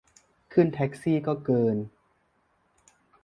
[0.53, 1.77] ขึ้นแท็กซี่ก็เกิน